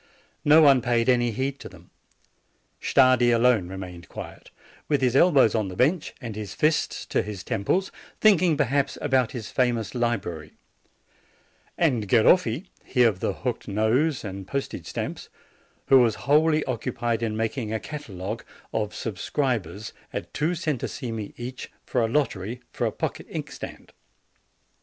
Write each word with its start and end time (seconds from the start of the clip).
No 0.43 0.63
one 0.63 0.81
paid 0.81 1.07
any 1.09 1.29
heed 1.29 1.59
to 1.59 1.69
them. 1.69 1.91
Stardi 2.81 3.29
alone 3.29 3.67
remained 3.67 4.09
quiet, 4.09 4.49
with 4.87 4.99
his 4.99 5.15
elbows 5.15 5.53
on 5.53 5.67
the 5.67 5.75
bench, 5.75 6.15
and 6.19 6.35
his 6.35 6.55
fists 6.55 7.05
to 7.05 7.21
his 7.21 7.43
temples, 7.43 7.91
thinking, 8.19 8.57
perhaps, 8.57 8.97
about 8.99 9.33
his 9.33 9.51
famous 9.51 9.93
li 9.93 10.17
brary; 10.17 10.53
and 11.77 12.07
Garom", 12.09 12.65
he 12.83 13.03
of 13.03 13.19
the 13.19 13.33
hooked 13.43 13.67
nose 13.67 14.23
and 14.23 14.47
the 14.47 14.51
post 14.51 14.73
age 14.73 14.87
stamps, 14.87 15.29
who 15.85 15.99
was 15.99 16.15
wholly 16.25 16.65
occupied 16.65 17.21
in 17.21 17.37
making 17.37 17.71
a 17.71 17.79
catalogue 17.79 18.43
of 18.73 18.89
the 18.89 18.95
subscribers 18.95 19.93
at 20.11 20.33
two 20.33 20.55
centesimi 20.55 21.31
each, 21.37 21.69
for 21.85 22.01
a 22.01 22.07
lottery 22.07 22.59
for 22.71 22.87
a 22.87 22.91
pocket 22.91 23.27
inkstand. 23.29 23.93